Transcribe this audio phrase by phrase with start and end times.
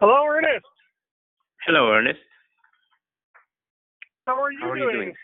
[0.00, 0.66] Hello, Ernest.
[1.66, 2.20] Hello, Ernest.
[4.26, 4.88] How are you How are doing?
[4.88, 5.14] you doing?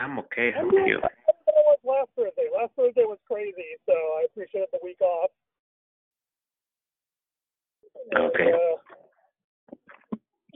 [0.00, 0.50] I'm okay.
[0.52, 1.00] How I'm are you?
[1.00, 1.14] better
[1.48, 2.48] I was last Thursday.
[2.54, 5.30] Last Thursday was crazy, so I appreciate the week off.
[8.12, 8.52] And, Okay.
[8.52, 8.76] uh,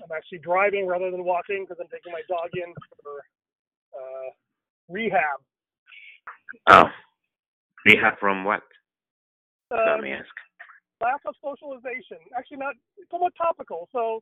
[0.03, 3.25] I'm actually driving rather than walking because I'm taking my dog in for
[3.99, 4.30] uh,
[4.89, 5.41] rehab.
[6.71, 6.85] Oh,
[7.87, 8.62] rehab from what?
[9.71, 10.29] Let Um, me ask.
[11.01, 12.19] Lack of socialization.
[12.37, 12.75] Actually, not
[13.11, 13.88] somewhat topical.
[13.93, 14.20] So,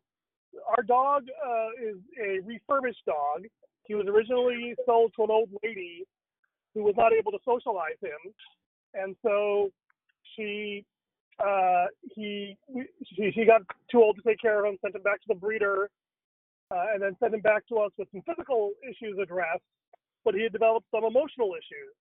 [0.77, 3.45] our dog uh, is a refurbished dog.
[3.85, 6.05] He was originally sold to an old lady
[6.75, 8.33] who was not able to socialize him,
[8.95, 9.71] and so
[10.35, 10.85] she
[11.39, 12.57] uh, he
[13.15, 15.91] she got too old to take care of him, sent him back to the breeder,
[16.71, 19.63] uh, and then sent him back to us with some physical issues addressed.
[20.25, 21.95] But he had developed some emotional issues,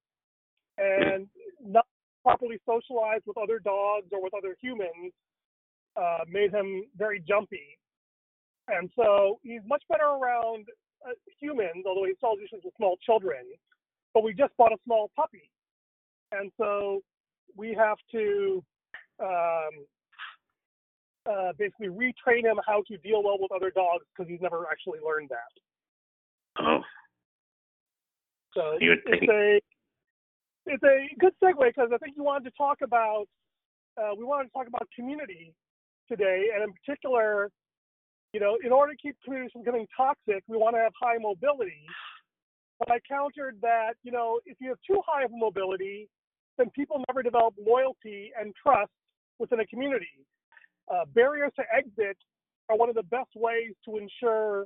[0.77, 1.27] and
[1.63, 1.85] not
[2.25, 5.13] properly socialized with other dogs or with other humans
[5.95, 7.77] uh, made him very jumpy.
[8.67, 10.65] And so he's much better around
[11.05, 13.45] uh, humans, although he solves issues with small children.
[14.15, 15.51] But we just bought a small puppy.
[16.31, 17.01] And so
[17.55, 18.63] we have to
[19.21, 19.75] um,
[21.29, 24.99] uh, basically retrain him how to deal well with other dogs because he's never actually
[25.05, 25.53] learned that.
[26.59, 26.81] Oh,
[28.55, 29.59] So it's taking- a
[30.65, 33.25] it's a good segue because I think you wanted to talk about
[33.97, 35.53] uh, we wanted to talk about community
[36.09, 37.49] today, and in particular,
[38.33, 41.17] you know, in order to keep communities from getting toxic, we want to have high
[41.19, 41.85] mobility.
[42.79, 46.09] But I countered that you know if you have too high of mobility,
[46.57, 48.91] then people never develop loyalty and trust
[49.39, 50.25] within a community.
[50.91, 52.17] Uh, barriers to exit
[52.69, 54.65] are one of the best ways to ensure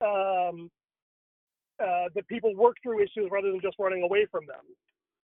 [0.00, 0.70] um,
[1.80, 4.64] uh, that people work through issues rather than just running away from them.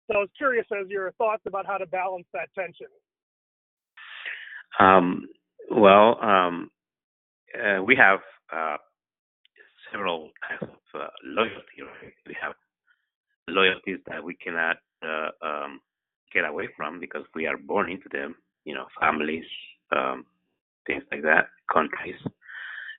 [0.06, 2.86] So I was curious as your thoughts about how to balance that tension.
[4.80, 5.28] um,
[5.70, 6.70] well, um,
[7.54, 8.20] uh, we have
[8.52, 8.76] uh,
[9.92, 11.82] several types of uh, loyalty.
[11.82, 12.12] Right?
[12.26, 12.54] We have
[13.48, 15.80] loyalties that we cannot uh, um,
[16.32, 18.36] get away from because we are born into them.
[18.64, 19.44] You know, families,
[19.94, 20.24] um,
[20.86, 22.20] things like that, countries,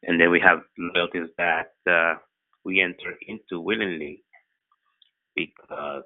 [0.03, 2.15] and then we have loyalties that uh,
[2.65, 4.23] we enter into willingly
[5.35, 6.03] because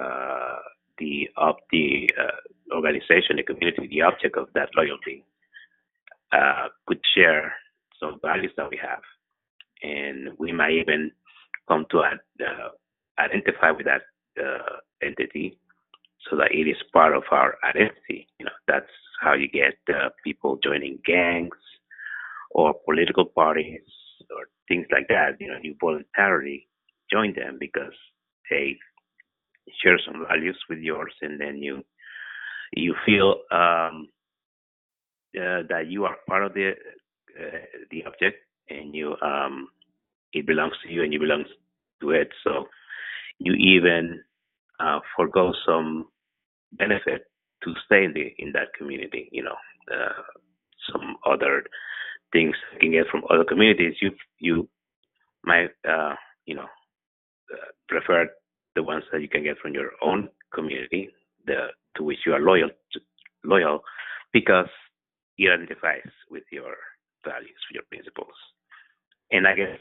[0.00, 0.56] uh,
[0.98, 5.24] the of the uh, organization, the community, the object of that loyalty
[6.32, 7.52] uh, could share
[8.00, 9.02] some values that we have,
[9.82, 11.10] and we might even
[11.68, 12.68] come to uh,
[13.18, 14.02] identify with that
[14.42, 15.58] uh, entity
[16.30, 18.28] so that it is part of our identity.
[18.38, 21.56] You know, that's how you get uh, people joining gangs
[22.50, 23.82] or political parties
[24.36, 25.40] or things like that.
[25.40, 26.68] You know, you voluntarily
[27.12, 27.94] join them because
[28.50, 28.76] they
[29.82, 31.82] share some values with yours, and then you
[32.74, 34.08] you feel um,
[35.36, 36.72] uh, that you are part of the
[37.38, 37.58] uh,
[37.90, 38.38] the object,
[38.70, 39.68] and you um,
[40.32, 41.44] it belongs to you, and you belong
[42.00, 42.28] to it.
[42.44, 42.66] So
[43.38, 44.20] you even
[44.80, 46.06] uh, forego some
[46.72, 47.24] benefit
[47.64, 49.28] to stay in the in that community.
[49.32, 49.56] You know,
[49.92, 50.22] uh,
[50.92, 51.64] some other
[52.32, 53.94] things you can get from other communities.
[54.00, 54.68] You you
[55.44, 56.14] might uh,
[56.46, 56.68] you know
[57.52, 58.28] uh, prefer
[58.74, 61.10] the ones that you can get from your own community,
[61.46, 63.00] the to which you are loyal to,
[63.44, 63.80] loyal
[64.32, 64.68] because
[65.38, 66.74] it identifies with your
[67.24, 68.34] values, with your principles.
[69.30, 69.78] And I guess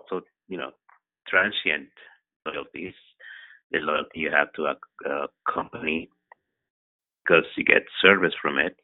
[0.00, 0.70] also you know
[1.28, 1.88] transient
[2.46, 2.94] loyalties,
[3.70, 4.76] the loyalty you have to a,
[5.10, 6.10] a company
[7.24, 8.76] because you get service from it.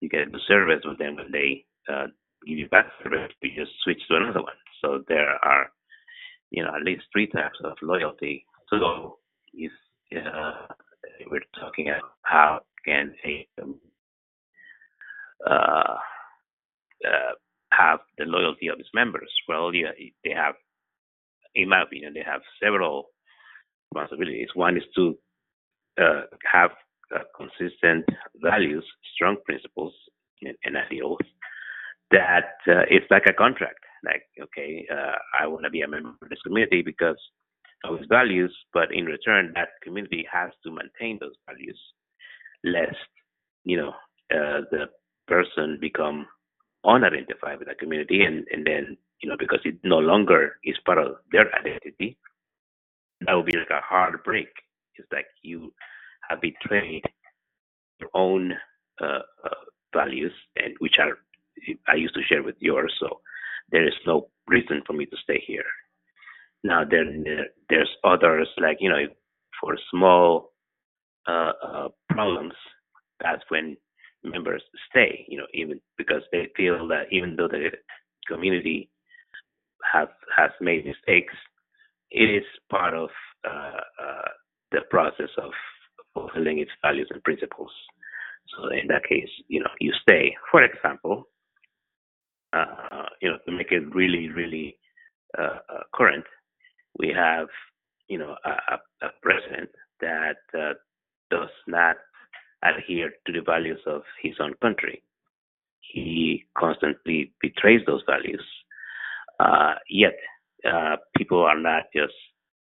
[0.00, 2.06] You get the service, but them when they uh,
[2.48, 4.54] give you back service, you just switch to another one.
[4.80, 5.70] So there are,
[6.50, 8.46] you know, at least three types of loyalty.
[8.70, 9.18] So
[9.52, 9.72] if
[10.16, 10.66] uh,
[11.30, 13.80] we're talking about how can a um,
[15.46, 15.96] uh,
[17.06, 17.32] uh,
[17.72, 19.90] have the loyalty of its members, well, yeah,
[20.24, 20.54] they have,
[21.54, 23.10] in my opinion, they have several
[23.94, 24.48] responsibilities.
[24.54, 25.18] One is to
[26.00, 26.70] uh, have
[27.14, 28.84] uh, consistent values,
[29.14, 29.92] strong principles,
[30.42, 31.18] and, and ideals
[32.10, 33.80] that uh, it's like a contract.
[34.04, 37.18] Like, okay, uh, I want to be a member of this community because
[37.84, 41.78] of its values, but in return, that community has to maintain those values,
[42.64, 42.96] lest
[43.64, 43.90] you know
[44.32, 44.86] uh, the
[45.26, 46.26] person become
[46.84, 50.98] unidentified with the community, and and then you know because it no longer is part
[50.98, 52.16] of their identity,
[53.26, 54.48] that would be like a hard break.
[54.96, 55.72] It's like you
[56.28, 57.04] have betrayed
[58.00, 58.52] your own
[59.02, 59.64] uh, uh,
[59.94, 61.18] values, and which are
[61.88, 62.94] I used to share with yours.
[63.00, 63.20] So
[63.70, 65.64] there is no reason for me to stay here.
[66.64, 69.06] Now there, there there's others like you know
[69.60, 70.52] for small
[71.26, 72.54] uh, uh, problems,
[73.20, 73.76] that's when
[74.24, 75.24] members stay.
[75.28, 77.70] You know, even because they feel that even though the
[78.26, 78.90] community
[79.92, 81.34] has has made mistakes,
[82.10, 83.10] it is part of
[83.46, 84.28] uh, uh,
[84.72, 85.50] the process of
[86.14, 87.70] fulfilling its values and principles.
[88.56, 90.34] So in that case, you know, you stay.
[90.50, 91.28] For example,
[92.52, 94.78] uh, you know, to make it really, really
[95.38, 96.24] uh, uh, current,
[96.98, 97.48] we have,
[98.08, 100.72] you know, a, a president that uh,
[101.30, 101.96] does not
[102.64, 105.02] adhere to the values of his own country.
[105.80, 108.44] He constantly betrays those values.
[109.38, 110.14] Uh, yet,
[110.66, 112.14] uh, people are not just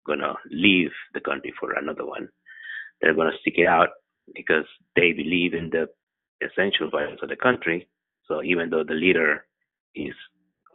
[0.06, 2.30] going to leave the country for another one.
[3.01, 3.90] They're going to stick it out
[4.36, 5.88] because they believe in the
[6.45, 7.88] essential values of the country.
[8.28, 9.45] So even though the leader
[9.98, 10.16] is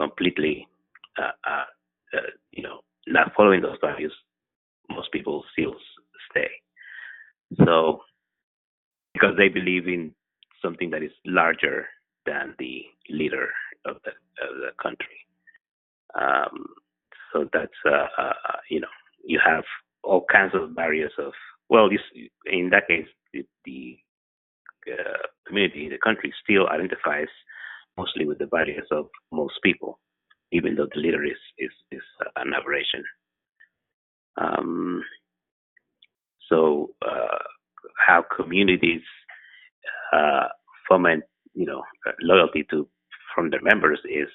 [0.00, 0.66] completely,
[1.18, 1.64] uh, uh,
[2.16, 4.12] uh, you know, not following those values,
[4.90, 5.74] most people still
[6.30, 6.50] stay.
[7.64, 8.00] So
[9.14, 10.12] because they believe in
[10.62, 11.86] something that is larger
[12.26, 13.48] than the leader
[13.84, 14.10] of the,
[14.44, 15.26] of the country.
[16.18, 16.66] Um,
[17.32, 18.32] so that's, uh, uh,
[18.70, 18.88] you know,
[19.24, 19.64] you have
[20.04, 21.32] all kinds of barriers of,
[21.68, 22.00] well, this,
[22.46, 23.98] in that case, the, the
[24.92, 27.28] uh, community, the country still identifies
[27.96, 29.98] mostly with the values of most people,
[30.52, 32.02] even though the leader is, is, is
[32.36, 33.04] an aberration.
[34.40, 35.02] Um,
[36.48, 37.38] so, uh,
[38.06, 39.02] how communities
[40.12, 40.48] uh,
[40.88, 41.24] foment,
[41.54, 41.82] you know,
[42.22, 42.88] loyalty to
[43.34, 44.28] from their members is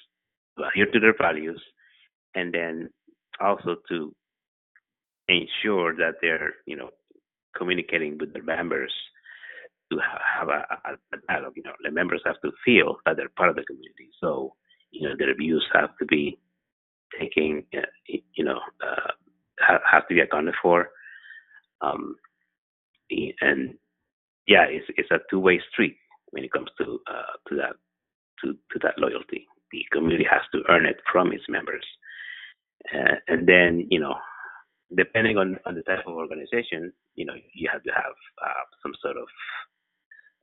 [0.58, 1.62] to adhere to their values,
[2.36, 2.90] and then
[3.40, 4.14] also to
[5.28, 6.90] ensure that they're, you know,
[7.56, 8.92] communicating with their members
[9.92, 10.00] to
[10.38, 11.54] have a, a, a dialogue.
[11.56, 14.10] You know, the members have to feel that they're part of the community.
[14.20, 14.54] So,
[14.92, 16.40] you know, their views have to be
[17.20, 19.12] taken, uh, you know, uh,
[19.60, 20.90] have, to be accounted for.
[21.82, 22.16] Um,
[23.42, 23.76] and
[24.48, 25.98] yeah, it's it's a two way street
[26.32, 27.76] when it comes to uh, to that
[28.44, 29.48] to to that loyalty.
[29.72, 31.86] The community has to earn it from its members,
[32.94, 34.16] uh, and then you know,
[34.96, 38.94] depending on on the type of organization, you know, you have to have uh, some
[39.02, 39.28] sort of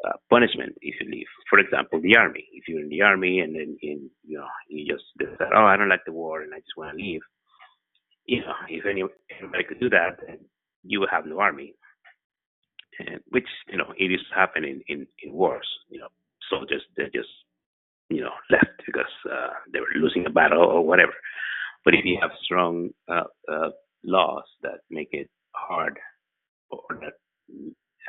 [0.06, 1.26] uh, punishment if you leave.
[1.48, 2.46] For example, the army.
[2.52, 5.76] If you're in the army and then in, you know you just decide, oh, I
[5.76, 7.20] don't like the war and I just want to leave.
[8.26, 9.02] You know, if any,
[9.38, 10.16] anybody could do that,
[10.82, 11.74] you would have no army
[12.98, 15.68] and which you know it is happening in in wars.
[15.88, 16.08] You know,
[16.50, 17.28] soldiers they just
[18.08, 21.12] you know left because uh, they were losing a battle or whatever.
[21.84, 23.70] But if you have strong uh, uh,
[24.04, 25.98] laws that make it hard
[26.70, 27.14] or that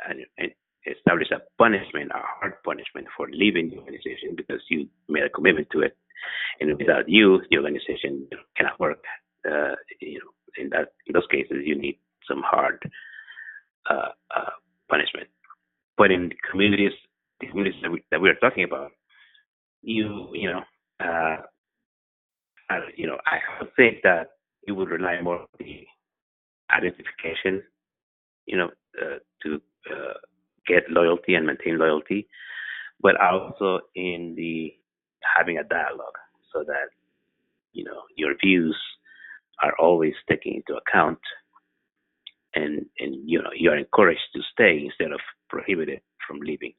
[0.08, 0.50] and
[0.86, 5.68] establish a punishment, a hard punishment for leaving the organization because you made a commitment
[5.72, 5.96] to it,
[6.60, 9.02] and without you, the organization cannot work.
[9.48, 11.98] Uh, you know, in that in those cases, you need
[12.28, 12.78] some hard
[13.90, 14.50] uh, uh,
[14.88, 15.28] punishment.
[15.96, 16.92] But in communities,
[17.40, 18.92] the communities that we, that we are talking about,
[19.82, 20.62] you you know,
[21.00, 21.42] uh,
[22.70, 24.30] I, you know, I would think that
[24.66, 25.86] it would rely more on the
[26.70, 27.62] identification,
[28.46, 29.60] you know, uh, to
[29.90, 30.14] uh,
[30.66, 32.28] get loyalty and maintain loyalty,
[33.00, 34.74] but also in the
[35.36, 36.18] having a dialogue
[36.52, 36.88] so that
[37.72, 38.76] you know your views
[39.62, 41.18] are always taken into account
[42.54, 46.72] and and you know you are encouraged to stay instead of prohibited from leaving.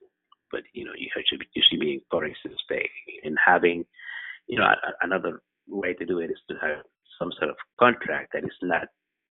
[0.51, 2.89] But you know you should you should be encouraged to stay.
[3.23, 3.85] And having
[4.47, 6.83] you know a, another way to do it is to have
[7.19, 8.87] some sort of contract that is not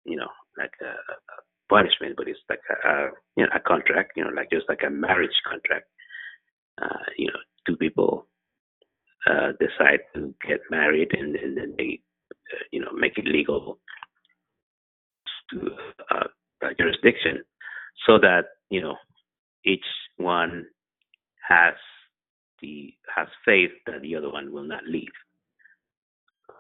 [0.05, 1.40] you know like a, a
[1.71, 2.95] punishment, but it's like a, a
[3.37, 4.13] you know a contract.
[4.17, 5.87] You know like just like a marriage contract.
[6.81, 8.27] Uh, you know two people
[9.29, 11.99] uh, decide to get married and, and then they
[12.53, 13.79] uh, you know make it legal
[15.51, 15.69] to
[16.13, 16.27] uh,
[16.79, 17.43] jurisdiction
[18.05, 18.95] so that you know
[19.65, 19.85] each
[20.17, 20.65] one
[21.47, 21.75] has
[22.61, 25.15] the has faith that the other one will not leave.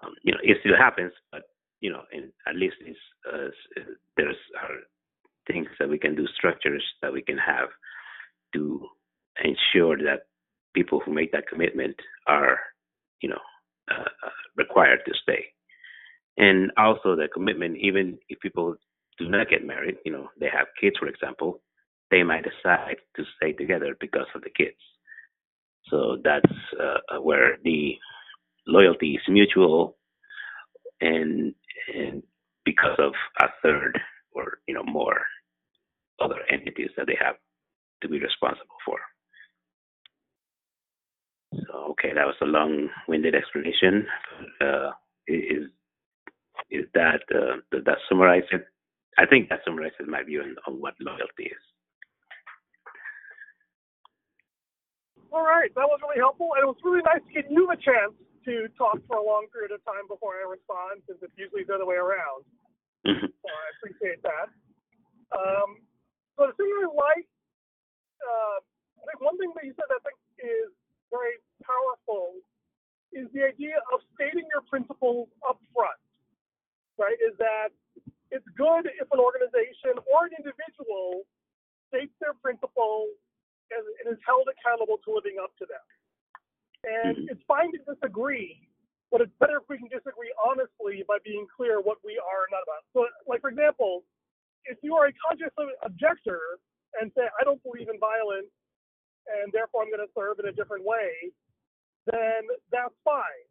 [0.03, 1.43] Um, you know, it still happens, but
[1.81, 2.99] you know, in, at least it's,
[3.31, 3.49] uh,
[4.17, 4.37] there's
[5.47, 7.69] things that we can do, structures that we can have
[8.53, 8.85] to
[9.43, 10.21] ensure that
[10.73, 11.95] people who make that commitment
[12.27, 12.59] are,
[13.21, 13.41] you know,
[13.89, 15.45] uh, uh required to stay.
[16.37, 18.75] And also the commitment, even if people
[19.17, 21.61] do not get married, you know, they have kids, for example,
[22.09, 24.77] they might decide to stay together because of the kids.
[25.89, 27.95] So that's uh, where the
[28.67, 29.97] loyalty is mutual,
[30.99, 31.53] and
[31.93, 32.23] and
[32.65, 33.99] because of a third
[34.33, 35.21] or you know more
[36.19, 37.35] other entities that they have
[38.01, 38.99] to be responsible for.
[41.53, 44.07] So okay, that was a long-winded explanation.
[44.59, 44.91] Uh,
[45.27, 45.67] is
[46.69, 48.65] is that uh, does that summarize it?
[49.17, 51.63] I think that summarizes my view on, on what loyalty is.
[55.31, 57.79] All right, that was really helpful, and it was really nice to give you a
[57.79, 58.11] chance
[58.43, 61.75] to talk for a long period of time before I respond, since it's usually the
[61.75, 62.43] other way around.
[63.05, 63.33] Mhm.
[63.41, 64.49] So I appreciate that.
[65.31, 65.81] Um,
[66.37, 67.27] so the thing I like,
[68.21, 68.57] uh,
[69.01, 70.71] I think one thing that you said that I think is
[71.09, 72.41] very powerful
[73.11, 75.99] is the idea of stating your principles up front,
[76.97, 77.17] right?
[77.19, 77.73] Is that
[78.31, 81.27] it's good if an organization or an individual
[81.89, 83.11] states their principles
[83.71, 85.83] and, and is held accountable to living up to them.
[86.83, 87.31] And Mhm.
[87.31, 88.69] it's fine to disagree,
[89.11, 92.63] but it's better if we can disagree honestly by being clear what we are not
[92.63, 92.87] about.
[92.95, 94.07] So, like for example,
[94.65, 95.51] if you are a conscious
[95.83, 96.57] objector
[96.99, 98.49] and say, I don't believe in violence
[99.27, 101.29] and therefore I'm going to serve in a different way,
[102.07, 103.45] then that's fine.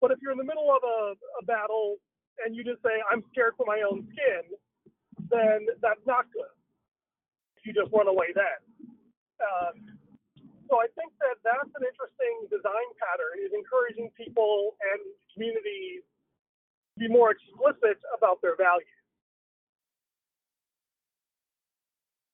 [0.00, 1.96] But if you're in the middle of a, a battle
[2.44, 4.44] and you just say, I'm scared for my own skin,
[5.32, 6.52] then that's not good.
[7.64, 8.60] You just run away then.
[9.42, 9.74] Um,
[10.68, 15.00] so I think that that's an interesting design pattern is encouraging people and
[15.34, 16.02] communities
[16.94, 18.88] to be more explicit about their values.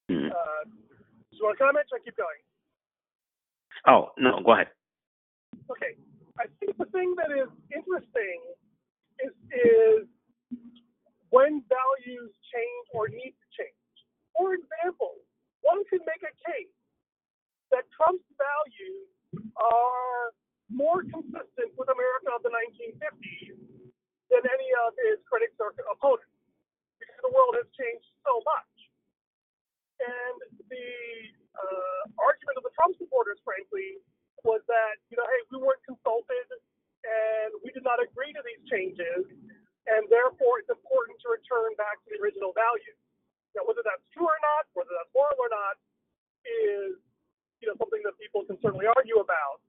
[0.09, 0.31] Mhm.
[0.33, 1.87] Uh, do you want to comment?
[1.93, 2.41] I keep going?
[3.87, 4.71] Oh no, go ahead.
[5.71, 5.97] Okay.
[6.39, 8.41] I think the thing that is interesting
[9.21, 10.09] is is
[11.31, 13.97] when values change or need to change.
[14.37, 15.17] For example,
[15.61, 16.72] one can make a case
[17.73, 19.09] that Trump's values
[19.57, 20.37] are
[20.73, 23.57] more consistent with America of the 1950s
[24.33, 26.33] than any of his critics or opponents
[26.97, 28.73] because the world has changed so much.
[30.01, 30.39] And
[30.73, 30.89] the
[31.55, 34.01] uh, argument of the Trump supporters, frankly,
[34.43, 36.49] was that, you know, hey, we weren't consulted
[37.03, 39.27] and we did not agree to these changes,
[39.91, 42.99] and therefore it's important to return back to the original values.
[43.59, 45.77] Now, whether that's true or not, whether that's moral or not,
[46.47, 46.97] is,
[47.63, 49.63] you know, something that people can certainly argue about.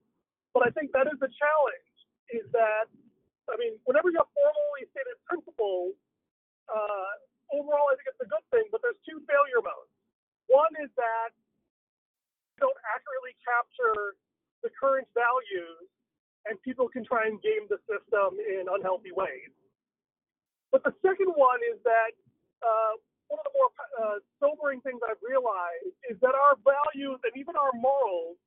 [0.51, 1.93] But I think that is the challenge,
[2.33, 2.89] is that,
[3.47, 5.93] I mean, whenever you have formally stated principles,
[6.67, 7.13] uh,
[7.53, 9.93] overall I think it's a good thing, but there's two failure modes.
[10.49, 11.31] One is that
[12.57, 14.17] you don't accurately capture
[14.65, 15.85] the current values
[16.49, 19.53] and people can try and game the system in unhealthy ways.
[20.71, 22.13] But the second one is that
[22.59, 22.99] uh,
[23.33, 27.57] one of the more uh, sobering things I've realized is that our values and even
[27.57, 28.37] our morals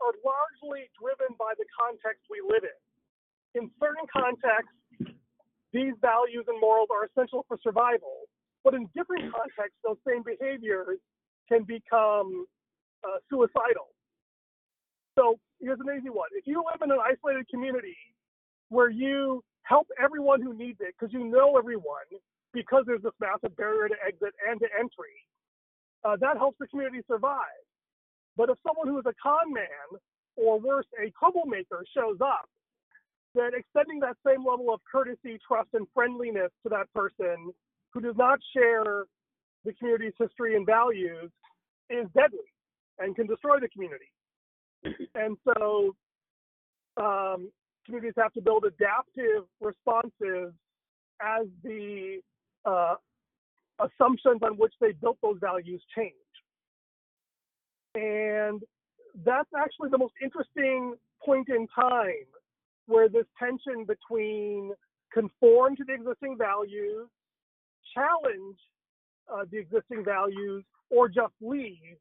[0.00, 2.80] are largely driven by the context we live in.
[3.60, 4.72] In certain contexts,
[5.76, 8.24] these values and morals are essential for survival,
[8.64, 10.96] but in different contexts, those same behaviors
[11.44, 12.48] can become
[13.04, 13.92] uh, suicidal.
[15.20, 16.32] So here's an easy one.
[16.32, 17.96] If you live in an isolated community
[18.72, 22.08] where you help everyone who needs it because you know everyone
[22.54, 25.18] because there's this massive barrier to exit and to entry,
[26.04, 27.64] uh, that helps the community survive.
[28.36, 30.00] But if someone who is a con man
[30.36, 32.48] or worse, a troublemaker shows up,
[33.34, 37.52] then extending that same level of courtesy, trust, and friendliness to that person
[37.92, 39.04] who does not share
[39.64, 41.30] the community's history and values
[41.90, 42.50] is deadly
[42.98, 44.10] and can destroy the community.
[45.14, 45.94] And so
[46.96, 47.50] um,
[47.86, 50.52] communities have to build adaptive responses
[51.22, 52.20] as the
[52.64, 52.94] uh,
[53.80, 56.14] assumptions on which they built those values change.
[57.94, 58.62] And
[59.24, 60.94] that's actually the most interesting
[61.24, 62.26] point in time
[62.86, 64.72] where this tension between
[65.12, 67.08] conform to the existing values,
[67.94, 68.58] challenge
[69.32, 71.96] uh, the existing values, or just leave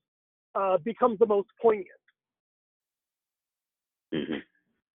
[0.56, 1.88] uh, becomes the most poignant.
[4.12, 4.44] Mhm.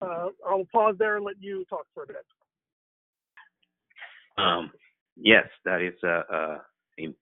[0.01, 2.27] Uh, I'll pause there and let you talk for a bit.
[4.37, 4.73] Um,
[5.19, 6.59] yes, that is uh, uh,
[6.99, 7.17] im-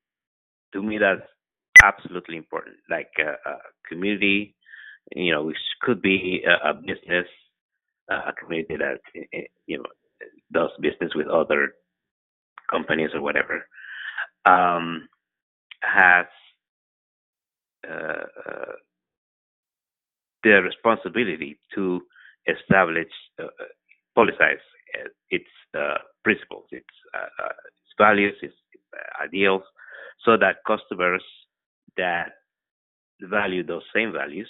[0.74, 1.28] to me that's
[1.84, 2.76] absolutely important.
[2.90, 3.56] Like uh, a
[3.88, 4.56] community,
[5.14, 7.26] you know, which could be a, a business,
[8.12, 9.84] uh, a community that eh, eh, you know
[10.52, 11.74] does business with other
[12.70, 13.66] companies or whatever,
[14.46, 15.08] um,
[15.82, 16.26] has
[17.88, 18.72] uh, uh,
[20.44, 22.00] the responsibility to
[22.48, 23.08] establish,
[23.40, 23.48] uh, uh,
[24.16, 24.62] politicize
[24.98, 25.46] uh, its
[25.78, 28.54] uh, principles, uh, uh, its values, its,
[28.94, 29.62] uh, ideals,
[30.24, 31.22] so that customers
[31.96, 32.32] that
[33.20, 34.48] value those same values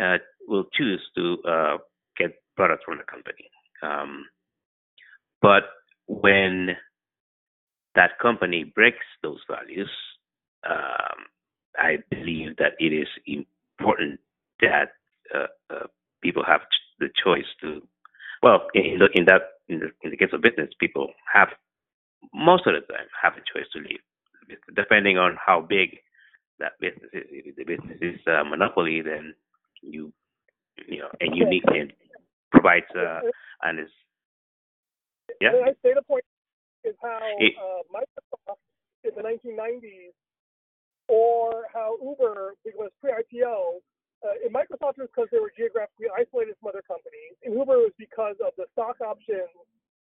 [0.00, 1.76] uh, will choose to uh,
[2.16, 3.48] get products from the company.
[3.82, 4.24] Um,
[5.42, 5.64] but
[6.06, 6.70] when
[7.94, 9.90] that company breaks those values,
[10.68, 11.26] um,
[11.76, 14.20] I believe that it is important
[14.60, 14.92] that
[15.34, 15.86] uh, uh,
[16.22, 16.62] people have
[16.98, 17.82] the choice to.
[18.42, 21.48] Well, in, in that in the, in the case of business, people have
[22.32, 24.00] most of the time have a choice to leave,
[24.74, 25.98] depending on how big
[26.58, 27.26] that business is.
[27.30, 29.34] If the business is a monopoly, then
[29.82, 30.12] you
[30.88, 31.92] you know, and unique and
[32.50, 33.20] provides uh,
[33.62, 33.90] and is
[35.40, 35.52] yeah.
[35.52, 36.24] The nice data point
[36.84, 38.58] is how It- uh, Microsoft
[39.04, 40.14] in the 1990s,
[41.08, 43.80] or how Uber was pre-IPO.
[44.24, 47.36] Uh, in Microsoft, it was because they were geographically isolated from other companies.
[47.42, 49.52] In Uber, it was because of the stock options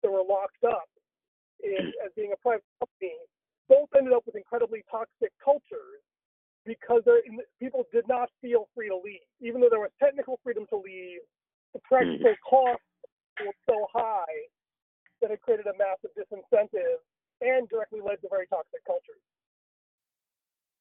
[0.02, 0.90] that were locked up
[1.64, 3.16] in, as being a private company.
[3.68, 6.02] Both ended up with incredibly toxic cultures
[6.66, 7.04] because
[7.60, 9.26] people did not feel free to leave.
[9.42, 11.22] Even though there was technical freedom to leave,
[11.74, 12.50] the practical mm-hmm.
[12.50, 12.82] cost
[13.42, 14.50] was so high
[15.22, 17.00] that it created a massive disincentive
[17.42, 19.22] and directly led to very toxic cultures.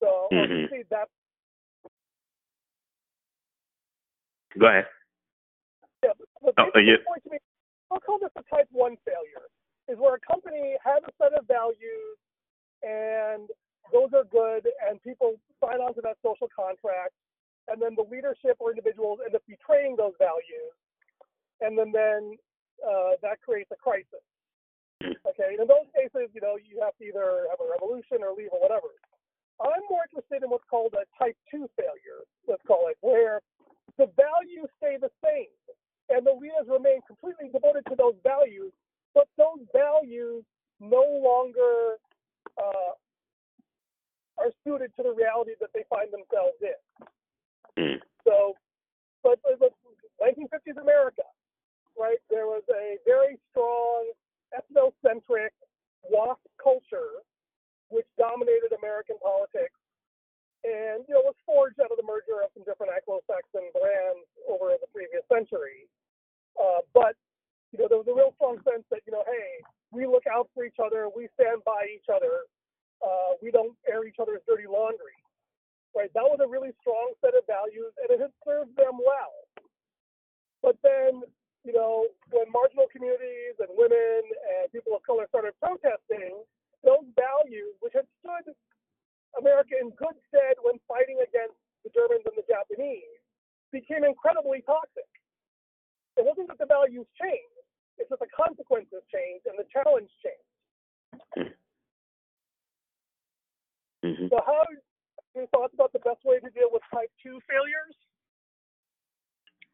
[0.01, 0.91] So obviously mm-hmm.
[0.91, 1.11] that's
[4.59, 4.87] Go ahead.
[6.03, 6.11] yeah,
[6.43, 7.39] oh, the Oh, basic you- point to me,
[7.91, 9.47] I'll call this a type one failure,
[9.89, 12.17] is where a company has a set of values
[12.83, 13.49] and
[13.93, 17.17] those are good and people sign on to that social contract
[17.69, 20.73] and then the leadership or individuals end up betraying those values
[21.61, 22.37] and then then
[22.85, 24.23] uh, that creates a crisis.
[25.03, 28.35] Okay, and in those cases, you know, you have to either have a revolution or
[28.35, 28.91] leave or whatever.
[29.63, 33.43] I'm more interested in what's called a type two failure, let's call it, where
[33.99, 35.51] the values stay the same
[36.11, 38.75] and the leaders remain completely devoted to those values,
[39.15, 40.45] but those values
[40.81, 41.99] no longer
[42.59, 42.95] uh,
[44.39, 46.79] are suited to the reality that they find themselves in.
[47.79, 48.01] Mm.
[48.27, 48.55] So,
[49.23, 49.73] but, but, but
[50.23, 51.27] 1950s America,
[51.99, 52.19] right?
[52.31, 54.11] There was a very strong
[54.55, 55.55] ethnocentric
[56.11, 57.23] WASP culture
[57.91, 59.79] which dominated American politics
[60.65, 64.75] and, you know, was forged out of the merger of some different Anglo-Saxon brands over
[64.77, 65.87] the previous century.
[66.59, 67.15] Uh, but,
[67.73, 69.61] you know, there was a real strong sense that, you know, hey,
[69.93, 72.49] we look out for each other, we stand by each other,
[73.05, 75.17] uh, we don't air each other's dirty laundry.
[75.97, 76.13] Right?
[76.13, 79.35] That was a really strong set of values, and it has served them well.
[80.61, 81.25] But then,
[81.65, 86.45] you know, when marginal communities and women and people of color started protesting,
[86.85, 88.55] those values, which had stood
[89.37, 93.19] America in good stead when fighting against the Germans and the Japanese,
[93.73, 95.09] became incredibly toxic.
[96.17, 97.58] It wasn't that the values changed,
[97.99, 101.55] it's that the consequences changed and the challenge changed.
[104.03, 104.63] hmm So, how
[105.37, 107.95] any thoughts about the best way to deal with type two failures?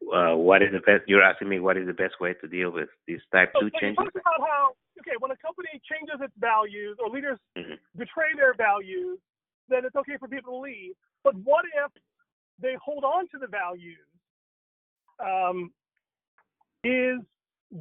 [0.05, 1.07] Uh, what is the best?
[1.07, 3.69] You're asking me what is the best way to deal with these type So, two
[3.69, 3.95] so you changes?
[3.95, 7.79] talked about how okay, when a company changes its values or leaders Mhm.
[7.95, 9.19] betray their values,
[9.69, 10.95] then it's okay for people to leave.
[11.23, 11.91] But what if
[12.59, 14.05] they hold on to the values?
[15.19, 15.73] Um,
[16.83, 17.19] is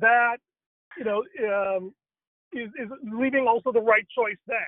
[0.00, 0.38] that
[0.98, 1.94] you know um,
[2.52, 4.58] is is leaving also the right choice then?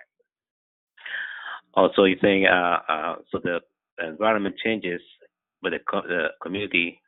[1.75, 3.61] Also, you're saying uh, uh, so the
[4.03, 5.01] environment changes,
[5.63, 7.01] but the, co- the community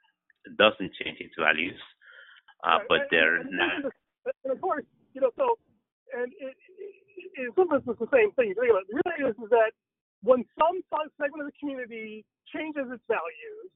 [0.58, 1.78] doesn't change its values,
[2.64, 3.92] uh, Right, but and- they're and, not.
[4.44, 5.56] And of course, you know, so
[6.12, 8.52] and it, it, in some sense, it's the same thing.
[8.56, 9.72] The reality is, is that
[10.22, 10.82] when some
[11.16, 13.68] segment of the community changes its values,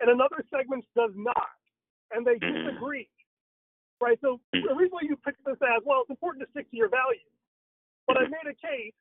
[0.00, 1.52] and another segment does not,
[2.12, 2.64] and they Mhm.
[2.64, 3.08] disagree,
[4.00, 4.18] right?
[4.20, 4.70] So Mhm.
[4.70, 6.02] originally you picked this as well.
[6.02, 7.30] It's important to stick to your values,
[8.06, 8.30] but I Mhm.
[8.30, 8.94] made a case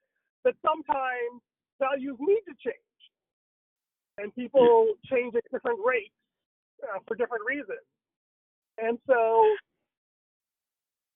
[0.44, 1.42] that sometimes
[1.80, 3.12] values need to change,
[4.18, 6.16] and people change at different rates
[6.84, 7.86] uh, for different reasons.
[8.78, 9.58] And so,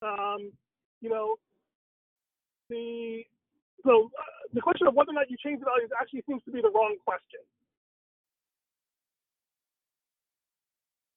[0.01, 0.51] um,
[1.01, 1.37] you know,
[2.69, 3.25] the
[3.85, 6.51] so uh, the question of whether or not you change the values actually seems to
[6.51, 7.39] be the wrong question.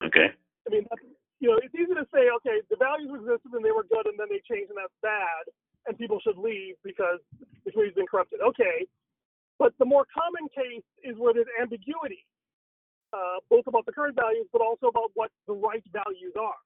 [0.02, 0.34] Okay.
[0.66, 1.02] I mean, that's,
[1.40, 4.20] you know, it's easy to say, okay, the values existed and they were good, and
[4.20, 5.48] then they changed and that's bad,
[5.88, 7.24] and people should leave because
[7.64, 8.44] the community's been corrupted.
[8.44, 8.84] Okay,
[9.56, 12.28] but the more common case is where there's ambiguity,
[13.16, 16.60] uh, both about the current values, but also about what the right values are.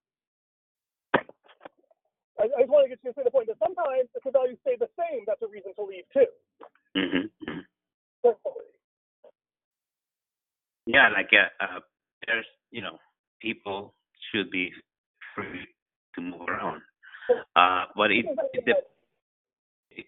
[2.34, 4.34] I, I just want to get you to say the point that sometimes if the
[4.34, 6.26] values stay the same, that's a reason to leave too.
[6.98, 7.62] hmm hmm
[8.22, 8.74] Personally.
[10.86, 11.80] Yeah, like uh, uh,
[12.26, 12.98] there's you know
[13.40, 13.94] people
[14.34, 14.72] should be
[15.36, 15.66] free
[16.16, 16.82] to move around,
[17.56, 18.90] uh, but it it, dep-
[19.90, 20.06] it,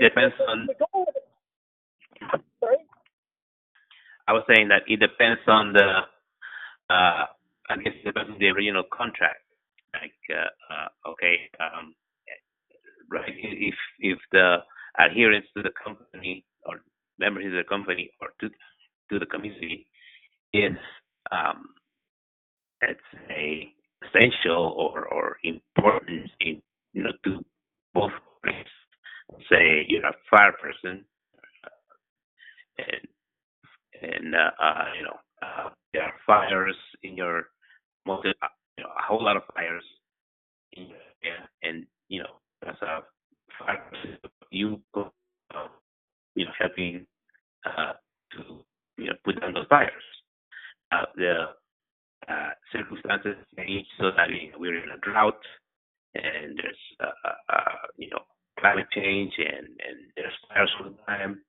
[0.00, 0.66] depends on.
[0.68, 2.78] the goal of it- Sorry.
[4.28, 6.00] I was saying that it depends on the.
[6.90, 7.26] Uh,
[7.70, 9.40] I guess it depends on the original contract.
[9.94, 11.94] Like, uh, uh, okay, um,
[13.10, 13.32] right?
[13.36, 14.58] If if the
[14.98, 16.80] adherence to the company or
[17.18, 18.48] members of the company or to
[19.10, 19.86] to the community
[20.52, 20.76] is
[21.32, 21.68] um,
[22.86, 23.72] let's say
[24.06, 27.44] essential or or important in you know to
[27.94, 28.12] both
[28.44, 28.66] parties.
[29.50, 31.04] Say you're a fire person
[32.78, 33.08] and
[34.02, 37.46] and uh, uh, you know uh, there are fires in your
[38.06, 38.28] multi,
[38.78, 39.84] you know, a whole lot of fires
[40.72, 42.30] in the area, and you know,
[42.62, 43.00] that's a
[43.58, 44.18] fire person,
[44.50, 45.68] you uh,
[46.34, 47.06] you know helping
[47.66, 47.92] uh,
[48.32, 48.64] to
[48.98, 49.92] you know put down those fires.
[50.92, 51.44] Uh, the
[52.28, 55.40] uh, circumstances change so that we're in a drought
[56.14, 58.20] and there's uh, uh, uh, you know
[58.60, 61.42] climate change and and there's fires all the time.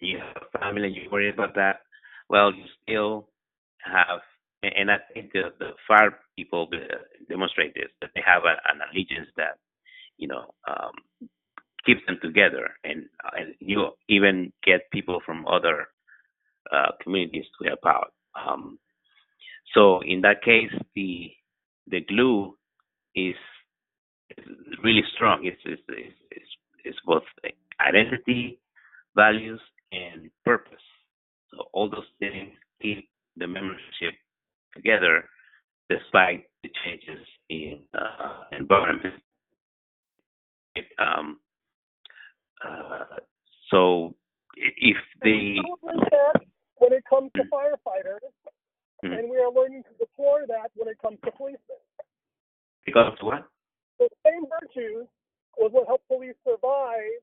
[0.00, 1.80] You have a family and you worry about that.
[2.28, 3.28] Well, you still
[3.84, 4.20] have,
[4.62, 6.68] and I think the the fire people
[7.28, 9.58] demonstrate this that they have a, an allegiance that
[10.18, 10.92] you know um,
[11.86, 15.88] keeps them together, and, and you even get people from other
[16.72, 18.12] uh, communities to help out.
[18.36, 18.78] Um,
[19.74, 21.30] so in that case, the
[21.90, 22.56] the glue
[23.14, 23.34] is
[24.82, 25.40] really strong.
[25.44, 25.82] It's it's
[26.30, 26.46] it's,
[26.84, 27.24] it's both
[27.80, 28.58] identity,
[29.14, 29.60] values,
[29.92, 30.74] and purpose.
[31.50, 34.14] So all those things keep the membership
[34.74, 35.24] together
[35.90, 39.14] despite the changes in uh, environment.
[40.74, 41.38] It, um,
[42.66, 43.04] uh,
[43.70, 44.14] so
[44.56, 45.56] if the
[46.78, 48.30] when it comes to firefighters,
[49.04, 49.12] mm-hmm.
[49.12, 51.84] and we are learning to deploy that when it comes to policing.
[52.84, 53.44] Because what?
[54.00, 55.06] The same virtues
[55.56, 57.20] was what helped police survive,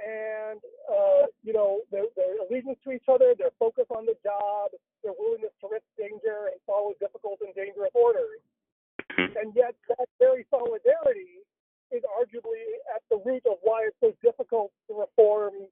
[0.00, 4.70] and uh, you know their, their allegiance to each other, their focus on the job,
[5.02, 8.40] their willingness to risk danger and follow difficult and dangerous orders.
[9.18, 9.36] Mm-hmm.
[9.36, 11.44] And yet, that very solidarity
[11.92, 12.64] is arguably
[12.96, 15.68] at the root of why it's so difficult to reform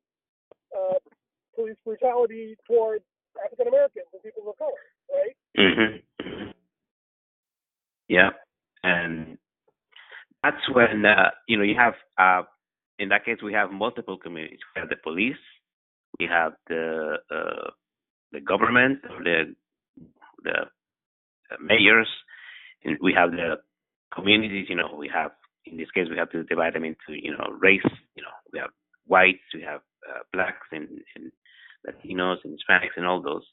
[0.77, 1.01] uh,
[1.57, 3.03] police brutality towards
[3.41, 5.37] African Americans and people of color, right?
[5.59, 6.51] Mm-hmm.
[8.09, 8.31] Yeah,
[8.83, 9.39] and
[10.43, 12.47] that's when uh, you know you have uh,
[12.99, 14.59] in that case we have multiple communities.
[14.75, 15.37] We have the police,
[16.19, 17.71] we have the uh,
[18.33, 19.55] the government, the
[20.43, 20.55] the
[21.61, 22.09] mayors,
[22.85, 23.57] and we have the
[24.15, 24.67] communities.
[24.69, 25.33] You know, we have
[25.67, 27.83] in this case we have to divide them into you know race.
[28.17, 28.71] You know, we have
[29.07, 31.33] whites, we have uh, blacks, and, and
[31.87, 33.45] Latinos, and Hispanics, and all those.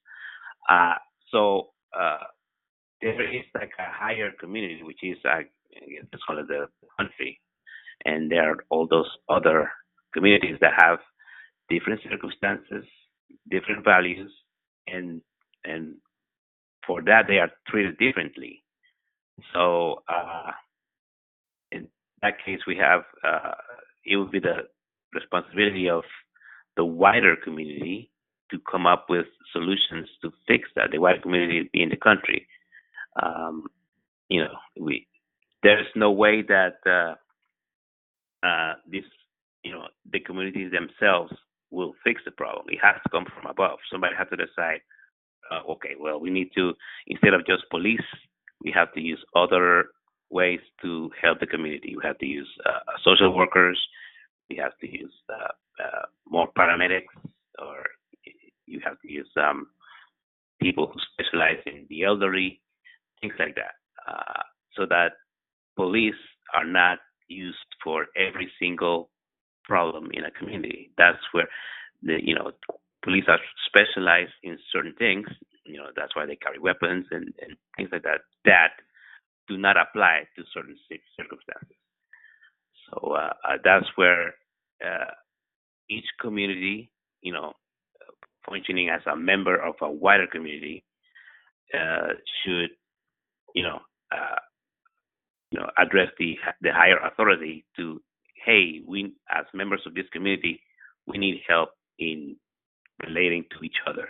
[1.33, 1.67] Uh, so
[1.99, 2.17] uh,
[3.01, 5.51] there is like a higher community, which is like
[6.11, 7.39] let's call it the country,
[8.05, 9.71] and there are all those other
[10.13, 10.99] communities that have
[11.69, 12.85] different circumstances,
[13.49, 14.31] different values,
[14.87, 15.21] and
[15.65, 15.95] and
[16.85, 18.63] for that they are treated differently.
[19.53, 20.51] So uh,
[21.71, 21.87] in
[22.21, 23.53] that case, we have uh,
[24.05, 24.67] it would be the
[25.13, 26.03] responsibility of
[26.77, 28.11] the wider community
[28.51, 30.91] to come up with solutions to fix that.
[30.91, 32.47] The wider community in the country.
[33.21, 33.67] Um,
[34.29, 35.07] you know, we
[35.63, 37.15] there's no way that uh,
[38.45, 39.03] uh, this,
[39.63, 41.33] you know, the communities themselves
[41.71, 42.65] will fix the problem.
[42.69, 43.79] It has to come from above.
[43.91, 44.81] Somebody has to decide.
[45.49, 46.73] Uh, okay, well, we need to
[47.07, 48.07] instead of just police,
[48.63, 49.85] we have to use other
[50.29, 51.95] ways to help the community.
[51.95, 53.79] We have to use uh, social workers.
[54.49, 57.15] We have to use uh, uh, more paramedics,
[57.59, 57.83] or
[58.67, 59.67] you have to use um,
[60.61, 62.61] people who specialize in the elderly,
[63.21, 63.75] things like that,
[64.07, 64.41] uh,
[64.75, 65.13] so that
[65.75, 66.15] police
[66.53, 69.09] are not used for every single
[69.63, 70.91] problem in a community.
[70.97, 71.47] That's where
[72.03, 72.51] the you know
[73.03, 75.27] police are specialized in certain things.
[75.65, 78.21] You know that's why they carry weapons and, and things like that.
[78.45, 78.71] That
[79.47, 80.77] do not apply to certain
[81.17, 81.77] circumstances.
[82.89, 84.35] So uh, uh, that's where
[84.85, 85.11] uh,
[85.89, 87.53] each community, you know,
[88.49, 90.83] functioning as a member of a wider community,
[91.73, 92.69] uh, should,
[93.53, 93.79] you know,
[94.11, 94.39] uh,
[95.51, 98.01] you know, address the the higher authority to,
[98.45, 100.61] hey, we as members of this community,
[101.05, 102.35] we need help in
[103.05, 104.07] relating to each other.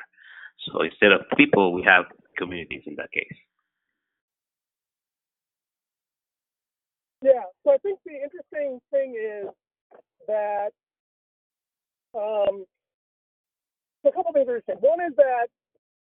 [0.66, 2.06] So instead of people, we have
[2.38, 3.38] communities in that case.
[7.22, 9.50] Yeah, so I think the interesting thing is
[10.28, 10.70] that
[12.14, 12.66] um,
[14.08, 14.78] a couple things are interesting.
[14.80, 15.48] One is that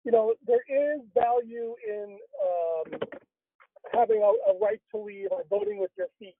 [0.03, 2.99] you know there is value in um,
[3.93, 6.35] having a, a, right to leave or voting with your feet,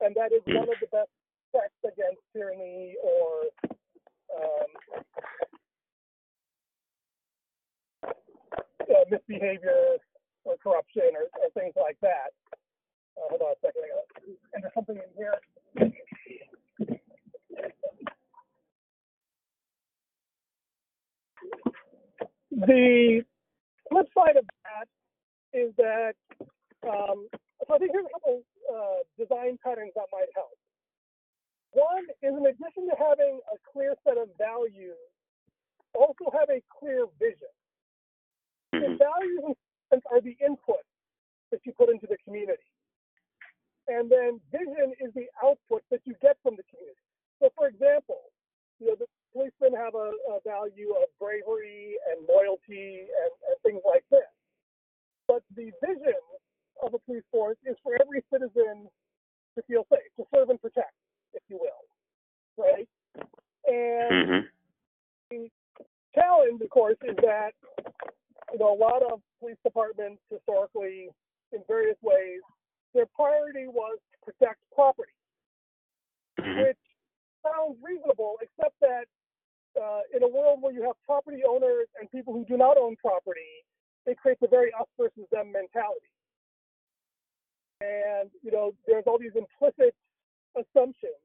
[0.00, 1.10] and that is one of the best
[1.52, 3.28] checks against tyranny or
[4.36, 4.70] um,
[8.82, 9.98] uh, misbehavior
[10.44, 12.32] or corruption or, or things like that.
[13.16, 13.82] Uh, hold on a second.
[13.84, 15.36] I gotta enter something in here.
[22.56, 23.22] The
[23.90, 24.88] flip side of that
[25.52, 26.14] is that
[26.82, 27.28] um,
[27.66, 30.54] so I think there's a couple uh, design patterns that might help.
[31.72, 34.96] One is in addition to having a clear set of values,
[35.92, 37.52] also have a clear vision.
[38.72, 39.02] The mm-hmm.
[39.02, 39.56] values
[40.12, 40.84] are the input
[41.50, 42.70] that you put into the community.
[43.88, 47.06] And then vision is the output that you get from the community.
[47.40, 48.32] So, for example,
[48.80, 53.82] you know, the policemen have a, a value of bravery and loyalty and, and things
[53.86, 54.28] like this.
[55.28, 56.20] But the vision
[56.82, 58.88] of a police force is for every citizen
[59.56, 60.92] to feel safe, to serve and protect,
[61.34, 61.82] if you will,
[62.56, 62.88] right?
[63.66, 64.46] And hmm
[65.30, 65.50] the
[66.14, 67.50] challenge, of course, is that
[68.52, 71.08] you know a lot of police departments historically,
[71.52, 72.40] in various ways,
[72.94, 75.12] their priority was to protect property,
[76.38, 76.78] hmm which
[77.42, 79.04] sounds reasonable, except that
[79.74, 83.64] uh, in a world where you have property owners and people who not own property,
[84.06, 86.12] it creates a very us versus them mentality.
[87.80, 89.94] And you know, there's all these implicit
[90.56, 91.20] assumptions,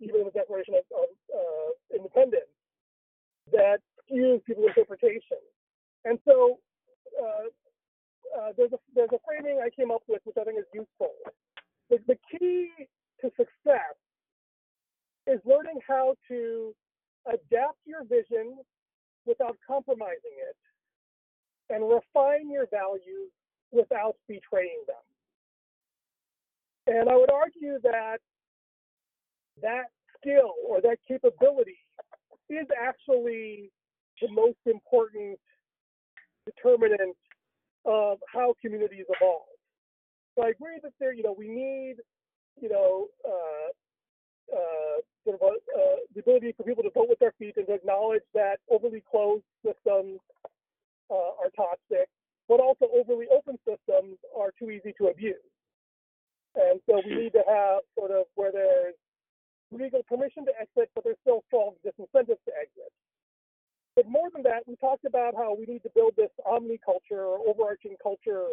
[0.00, 2.52] even in the Declaration of, of uh, Independence,
[3.52, 5.42] that skews people's interpretation.
[6.04, 6.58] And so
[7.20, 7.50] uh,
[8.38, 11.12] uh, there's a there's a framing I came up with which I think is useful.
[11.90, 12.70] The, the key
[13.20, 13.96] to success
[15.26, 16.74] is learning how to
[17.26, 18.58] adapt your vision
[19.26, 20.56] without compromising it
[21.70, 23.30] and refine your values
[23.72, 24.96] without betraying them.
[26.86, 28.18] And I would argue that
[29.60, 29.86] that
[30.18, 31.78] skill or that capability
[32.48, 33.70] is actually
[34.22, 35.38] the most important
[36.46, 37.16] determinant
[37.84, 39.42] of how communities evolve.
[40.34, 41.96] So I agree that there, you know, we need,
[42.60, 47.34] you know, uh, uh, sort of uh, the ability for people to vote with their
[47.38, 50.20] feet and to acknowledge that overly closed systems
[51.10, 52.08] uh, are toxic,
[52.48, 55.42] but also overly open systems are too easy to abuse.
[56.54, 58.94] And so we need to have sort of where there's
[59.70, 62.90] legal permission to exit, but there's still strong disincentives to exit.
[63.96, 67.24] But more than that, we talked about how we need to build this omni culture
[67.24, 68.46] or overarching culture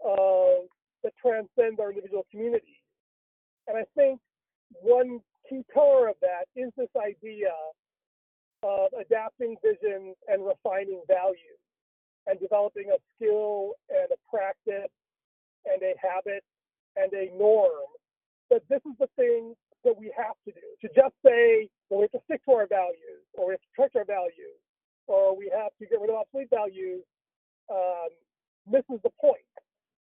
[0.00, 0.66] uh,
[1.02, 2.82] that transcends our individual communities.
[3.66, 4.20] And I think
[4.80, 5.20] one
[5.52, 7.52] key pillar of that is this idea
[8.62, 11.60] of adapting vision and refining values
[12.26, 14.92] and developing a skill and a practice
[15.66, 16.44] and a habit
[16.96, 17.90] and a norm
[18.50, 20.66] that this is the thing that we have to do.
[20.82, 23.72] To just say, well, we have to stick to our values, or we have to
[23.74, 24.60] protect our values,
[25.08, 27.02] or we have to get rid of obsolete values,
[27.68, 28.14] um,
[28.70, 29.42] misses the point.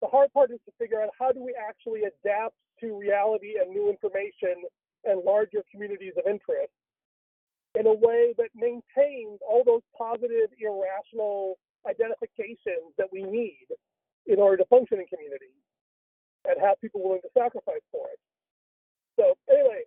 [0.02, 3.72] The hard part is to figure out how do we actually adapt to reality and
[3.72, 4.68] new information
[5.04, 6.72] and larger communities of interest
[7.78, 11.56] in a way that maintains all those positive, irrational
[11.88, 13.66] identifications that we need
[14.26, 15.54] in order to function in community
[16.46, 18.18] and have people willing to sacrifice for it.
[19.18, 19.82] So anyway,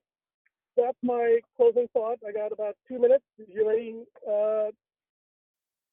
[0.78, 2.18] that's my closing thought.
[2.28, 3.24] I got about two minutes.
[3.38, 4.72] Do you have any uh,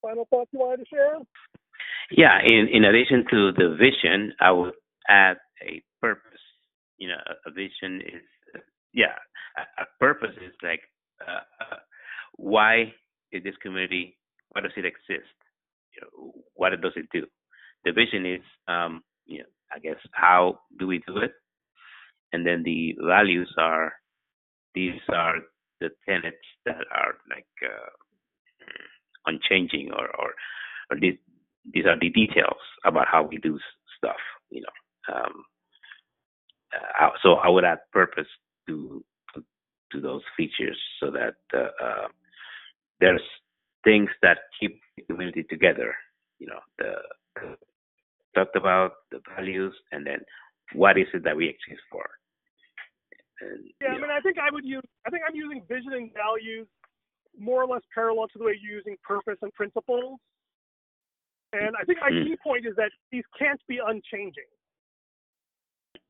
[0.01, 1.19] final thoughts you wanted to share?
[2.11, 2.39] Yeah.
[2.47, 4.75] In in addition to the vision, I would
[5.09, 6.41] add a purpose.
[6.99, 8.23] You know, a, a vision is
[8.93, 9.17] yeah,
[9.57, 10.81] a, a purpose is like
[11.27, 11.77] uh, uh,
[12.37, 12.93] why
[13.33, 14.17] is this community?
[14.51, 15.31] Why does it exist?
[15.95, 17.27] You know, what does it do?
[17.85, 21.33] The vision is um, you know, I guess how do we do it?
[22.33, 23.93] And then the values are
[24.75, 25.37] these are
[25.81, 27.91] the tenets that are like uh,
[29.27, 30.35] unchanging or or,
[30.91, 31.17] or these
[31.73, 33.59] these are the details about how we do
[33.99, 34.17] stuff
[34.51, 35.45] you know um,
[37.01, 38.27] uh, so i would add purpose
[38.71, 39.05] to
[39.93, 42.09] to, those features so that uh, uh,
[43.01, 43.27] there's
[43.83, 45.95] things that keep the community together
[46.39, 46.93] you know the,
[47.37, 47.57] the
[48.37, 50.21] talked about the values and then
[50.75, 52.07] what is it that we exist for
[53.41, 54.85] and, Yeah, I you know, mean, I think I would use.
[55.07, 56.69] I think I'm using vision and values
[57.39, 60.21] more or less parallel to the way you're using purpose and principles.
[61.53, 62.25] And I think my Mm.
[62.25, 64.47] key point is that these can't be unchanging,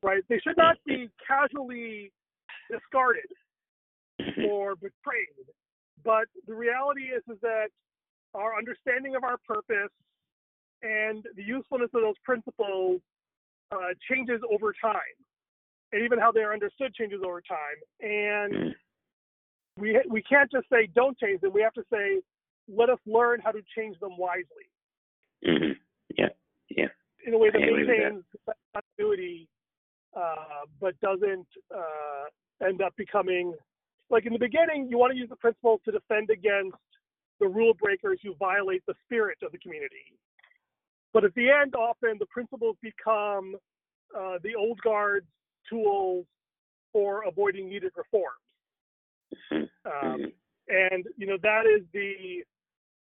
[0.03, 0.23] right?
[0.29, 2.13] They should not be casually
[2.71, 3.31] discarded
[4.49, 5.47] or betrayed.
[6.05, 7.69] But the reality is, is that
[8.35, 9.93] our understanding of our purpose
[10.83, 13.01] and the usefulness of those principles
[13.73, 15.17] uh, changes over time,
[15.93, 17.79] and even how they're understood changes over time.
[18.01, 18.75] And Mm.
[19.77, 21.53] we we can't just say don't change them.
[21.53, 22.21] We have to say
[22.69, 24.71] let us learn how to change them wisely
[25.45, 25.77] Mhm.
[26.17, 26.29] yeah
[26.69, 26.89] yeah
[27.27, 27.61] in a way that.
[27.61, 28.25] maintains
[28.75, 29.49] continuity,
[30.17, 32.25] uh, but doesn't uh,
[32.67, 33.55] end up becoming
[34.11, 34.89] like in the beginning.
[34.89, 36.77] You want to use the principles to defend against
[37.39, 40.19] the rule breakers who violate the spirit of the community.
[41.13, 43.57] But at the end, often the principles become
[44.17, 45.27] uh, the old guard's
[45.69, 46.27] tools
[46.93, 48.37] for avoiding needed reforms.
[49.51, 49.71] Mhm.
[49.85, 50.35] Um, Mhm.
[50.69, 52.45] and you know that is the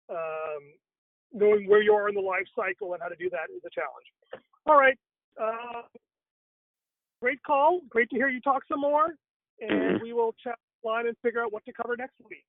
[0.09, 0.73] um,
[1.31, 3.69] knowing where you are in the life cycle and how to do that is a
[3.69, 4.07] challenge.
[4.65, 4.97] All right.
[5.37, 5.83] Uh,
[7.21, 7.81] great call.
[7.89, 9.15] Great to hear you talk some more,
[9.61, 9.73] Mm-hmm.
[9.73, 10.03] and mm-hmm.
[10.03, 12.45] we will chat line and figure out what to cover next week.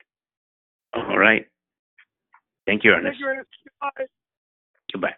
[0.95, 1.47] All right.
[2.67, 3.19] Thank you, Ernest.
[3.19, 3.49] Thank you, Ernest.
[3.65, 4.07] Goodbye.
[4.93, 5.15] Goodbye.